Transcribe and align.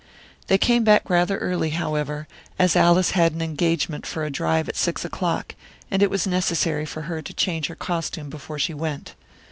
They 0.47 0.57
came 0.57 0.83
back 0.83 1.11
rather 1.11 1.37
early, 1.37 1.69
however, 1.77 2.27
as 2.57 2.75
Alice 2.75 3.11
had 3.11 3.33
an 3.33 3.41
engagement 3.43 4.07
for 4.07 4.25
a 4.25 4.31
drive 4.31 4.67
at 4.67 4.75
six 4.75 5.05
o'clock, 5.05 5.53
and 5.91 6.01
it 6.01 6.09
was 6.09 6.25
necessary 6.25 6.87
for 6.87 7.03
her 7.03 7.21
to 7.21 7.33
change 7.35 7.67
her 7.67 7.75
costume 7.75 8.31
before 8.31 8.57
she 8.57 8.73
went. 8.73 9.13